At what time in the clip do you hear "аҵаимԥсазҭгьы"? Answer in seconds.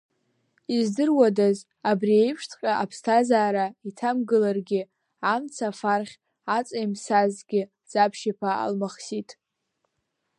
6.57-7.61